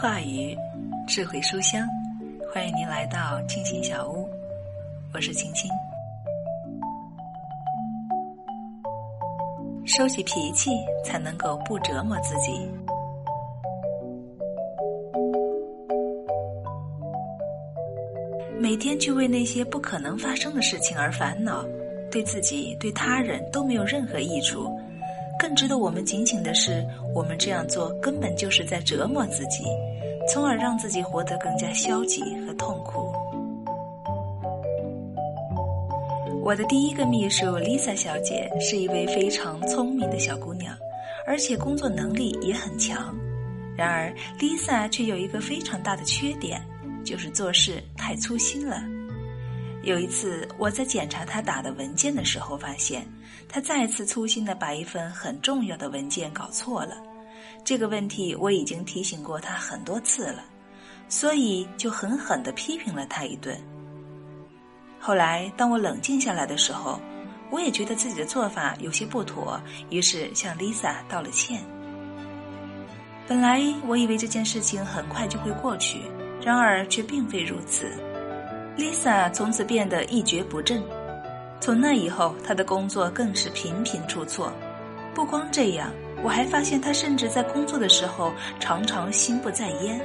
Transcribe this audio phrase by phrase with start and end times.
[0.00, 0.56] 话语，
[1.06, 1.86] 智慧书香，
[2.50, 4.26] 欢迎您来到清新小屋，
[5.12, 5.70] 我是青青。
[9.84, 10.70] 收起脾气，
[11.04, 12.66] 才能够不折磨自己。
[18.58, 21.62] 每天去为那些不可能发生的事情而烦恼，
[22.10, 24.80] 对自己、对他人都没有任何益处。
[25.40, 29.64] 更值得我们警醒的是，我们这样做根本就是在折磨自己，
[30.28, 33.10] 从而让自己活得更加消极和痛苦。
[36.42, 40.76] 我的第一个秘书 Lisa 小姐是一位非常聪明的小姑娘，
[41.26, 43.16] 而且工作能力也很强。
[43.74, 46.60] 然而，Lisa 却有一个非常大的缺点，
[47.02, 48.82] 就是做事太粗心了。
[49.82, 53.06] 有一次，我在检查他打的文件的时候，发现
[53.48, 56.96] 他再次粗心的把一份很重要的文件搞错了。
[57.64, 60.44] 这个问题我已经提醒过他很多次了，
[61.08, 63.58] 所以就狠狠的批评了他一顿。
[64.98, 67.00] 后来，当我冷静下来的时候，
[67.50, 69.58] 我也觉得自己的做法有些不妥，
[69.88, 71.62] 于是向 Lisa 道了歉。
[73.26, 76.02] 本来我以为这件事情很快就会过去，
[76.44, 77.92] 然而却并非如此。
[78.76, 80.82] Lisa 从此变得一蹶不振，
[81.60, 84.52] 从那以后，她的工作更是频频出错。
[85.14, 85.90] 不光这样，
[86.22, 90.00] 我还发现她甚至在工作的时候常常心不在焉，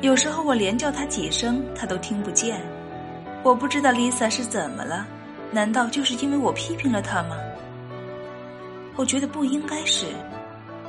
[0.00, 2.60] 有时候我连叫她几声，她都听不见。
[3.42, 5.06] 我不知道 Lisa 是怎么了，
[5.50, 7.36] 难道就是因为我批评了她吗？
[8.96, 10.06] 我觉得不应该是，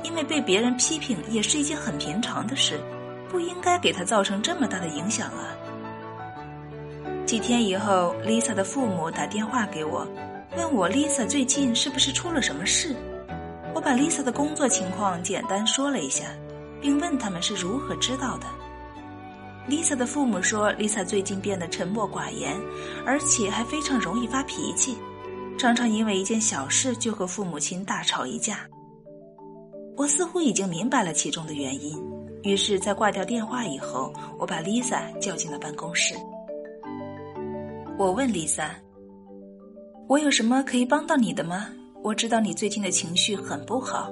[0.02, 2.80] 因为被别人批评也是一件很平常的事，
[3.28, 5.52] 不应该给她造成这么大的影响啊。
[7.26, 10.06] 几天以后，Lisa 的父母打电话给我，
[10.56, 12.94] 问我 Lisa 最近是不是出了什么事。
[13.74, 16.26] 我把 Lisa 的工作情况简单说了一下，
[16.80, 18.46] 并问他们是如何知道的。
[19.68, 22.56] Lisa 的父母说，Lisa 最近变得沉默寡言，
[23.04, 24.96] 而且还非常容易发脾气，
[25.58, 28.60] 常常因为一件小事就和父母亲大吵一架。
[29.96, 32.00] 我似乎已经明白了其中的原因，
[32.44, 36.14] 于是，在挂掉电话以后，我把 Lisa 叫进了办公室。
[37.98, 38.76] 我问丽萨
[40.06, 41.68] ：“我有什么可以帮到你的吗？
[42.02, 44.10] 我知道你最近的情绪很不好。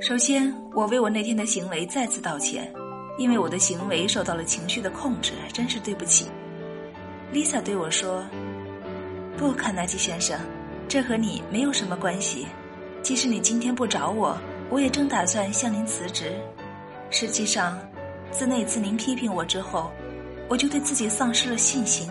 [0.00, 2.72] 首先，我为我那天的行为再次道歉，
[3.18, 6.24] 因为我的行为受到了情绪的控制，真是对不起。”
[7.34, 8.24] Lisa 对我说
[9.36, 10.40] ：“不，卡耐基先生，
[10.88, 12.46] 这和你没有什么关系。
[13.02, 14.38] 即使你今天不找我，
[14.70, 16.32] 我也正打算向您辞职。
[17.10, 17.78] 实际上，
[18.30, 19.90] 自那次您批评我之后，
[20.48, 22.08] 我就对自己丧失了信心。”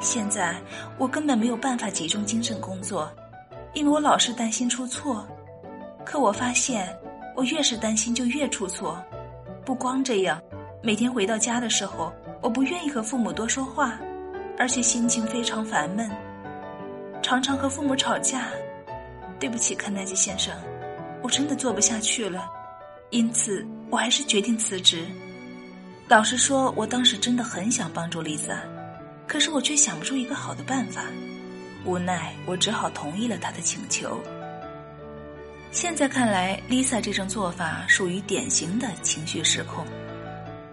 [0.00, 0.56] 现在
[0.96, 3.10] 我根本没有办法集中精神工作，
[3.74, 5.26] 因为我老是担心出错。
[6.04, 6.96] 可我发现，
[7.36, 9.02] 我越是担心就越出错。
[9.64, 10.40] 不光这样，
[10.82, 13.98] 每天回到家的时候，我不愿意和父母多说话，
[14.56, 16.10] 而且心情非常烦闷，
[17.22, 18.48] 常常和父母吵架。
[19.38, 20.54] 对不起，肯奈基先生，
[21.22, 22.48] 我真的做不下去了，
[23.10, 25.04] 因此我还是决定辞职。
[26.08, 28.62] 老实说，我当时真的很想帮助丽萨。
[29.28, 31.04] 可是我却想不出一个好的办法，
[31.84, 34.18] 无奈我只好同意了他的请求。
[35.70, 39.84] 现在看来，Lisa 这种做法属于典型的情绪失控。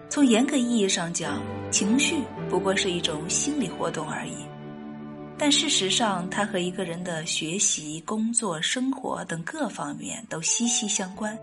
[0.08, 2.16] 从严格意义上讲，情绪
[2.48, 4.46] 不过是一种心理活动而已。
[5.36, 11.38] 但事实上，它和一个人的学习、工作、生活等各方面都息息相关。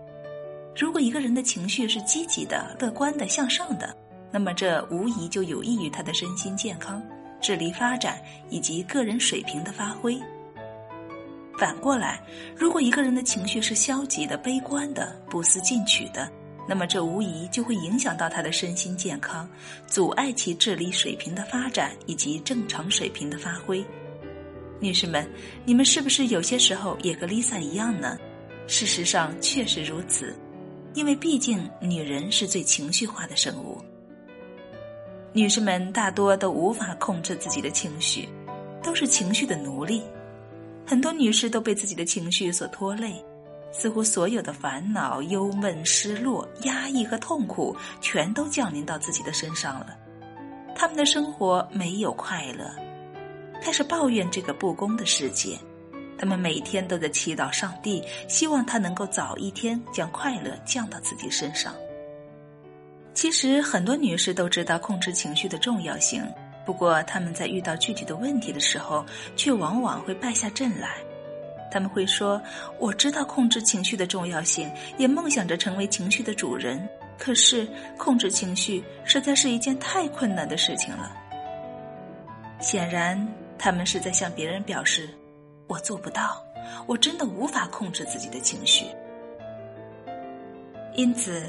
[0.76, 3.96] 如果一个人的情绪是积极的、乐观的、向上的，
[4.34, 7.00] 那么，这无疑就有益于他的身心健康、
[7.40, 10.20] 智力发展以及个人水平的发挥。
[11.56, 12.20] 反过来，
[12.56, 16.28] 如果一个人的情绪是消极的、悲观的、不思进取的，
[16.68, 19.48] 那么这无疑就会影响到他的身心健康，
[19.86, 23.86] 阻碍其智力水平的发展以及正常水平的发挥。
[24.80, 25.24] 女士们，
[25.64, 28.18] 你们是不是有些时候也和 Lisa 一样呢？
[28.66, 30.34] 事实上确实如此，
[30.92, 33.80] 因为毕竟女人是最情绪化的生物。
[35.36, 38.28] 女士们大多都无法控制自己的情绪，
[38.80, 40.00] 都是情绪的奴隶。
[40.86, 43.20] 很多女士都被自己的情绪所拖累，
[43.72, 49.96] 似乎所有的烦恼、忧闷、失落、压抑和痛苦全都降临到自己的身上了。
[50.72, 52.70] 他们的生活没有快乐，
[53.60, 55.58] 开始抱怨这个不公的世界。
[56.16, 61.74] 他们每天都在祈祷上帝，希望他能够早一天将快乐降到自己身上。
[63.14, 66.22] 其实很多女士都知道控制情绪的重要性，
[66.66, 69.06] 不过她们在遇到具体的问题的时候，
[69.36, 70.96] 却往往会败下阵来。
[71.70, 72.40] 他们会说
[72.78, 76.88] ：“我知道控制情绪的重要性，也梦想着成为情绪的主人，
[77.18, 77.66] 可是
[77.96, 81.12] 控制情绪实在是一件太困难的事情了。
[82.60, 83.26] 显然，
[83.58, 85.08] 他们是在向别人表示
[85.66, 86.40] ：“我做不到，
[86.86, 88.84] 我真的无法控制自己的情绪。”
[90.94, 91.42] 因此，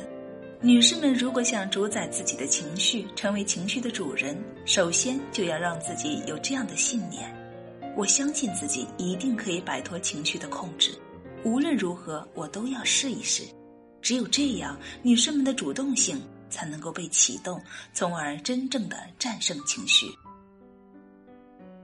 [0.66, 4.36] 女士们如果想主宰自己的情绪，成为情绪的主人，
[4.66, 7.32] 首先就要让自己有这样的信念：
[7.96, 10.98] 我相信自己一定可以摆脱情绪的控制。
[11.44, 13.44] 无论如何，我都要试一试。
[14.02, 16.20] 只有这样，女士们的主动性
[16.50, 17.62] 才能够被启动，
[17.94, 20.08] 从而真正的战胜情绪。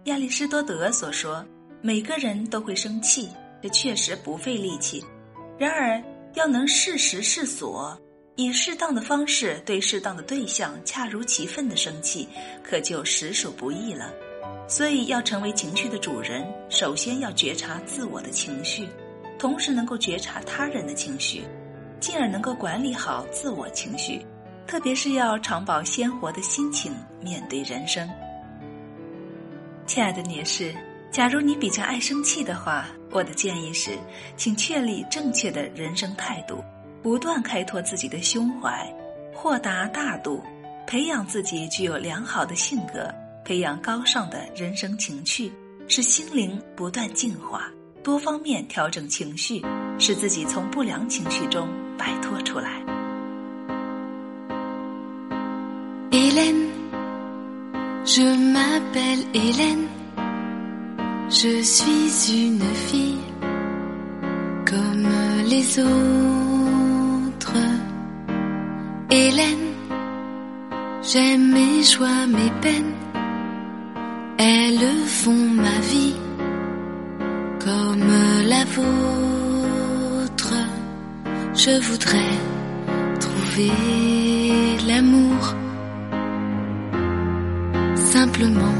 [0.05, 1.45] 亚里士多德所说
[1.83, 3.29] ：“每个人都会生气，
[3.61, 5.05] 这确实不费力气。
[5.59, 6.03] 然而，
[6.33, 7.95] 要能适时适所，
[8.41, 12.27] 以适当的方式对适当的对象恰如其分的生气，
[12.63, 14.13] 可就实属不易了。
[14.67, 18.87] 所以，要成为情绪的主人，首先要觉察自我的情绪。”
[19.37, 21.43] 同时能够觉察他人的情绪，
[21.99, 24.23] 进而能够管理好自我情绪，
[24.67, 28.07] 特别是要常保鲜活的心情面对人生。
[29.87, 30.75] 亲爱的女士，
[31.09, 33.97] 假如你比较爱生气的话，我的建议是，
[34.37, 36.63] 请确立正确的人生态度，
[37.01, 38.87] 不断开拓自己的胸怀，
[39.33, 40.43] 豁达大度，
[40.85, 43.13] 培养自己具有良好的性格，
[43.43, 45.51] 培养高尚的人生情趣，
[45.87, 47.71] 使心灵不断净化。
[48.03, 49.63] 多方面调整情绪，
[49.99, 51.67] 使自己从不良情绪中
[51.97, 52.81] 摆脱出来。
[58.03, 59.87] Je m'appelle Hélène,
[61.29, 63.19] je suis une fille
[64.65, 65.07] comme
[65.45, 66.50] les autres.
[69.31, 69.69] Hélène,
[71.01, 72.95] j'aime mes joies, mes peines,
[74.37, 76.15] elles font ma vie.
[77.63, 78.13] comme
[78.53, 80.53] la vôtre.
[81.53, 82.35] Je voudrais
[83.19, 83.71] trouver
[84.87, 85.55] l'amour,
[87.95, 88.79] simplement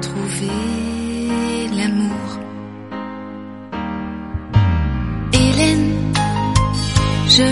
[0.00, 2.42] trouver l'amour.
[7.34, 7.44] Je